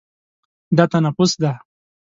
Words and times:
دا 0.77 0.85
تنفس 0.91 1.31
ده. 1.41 1.53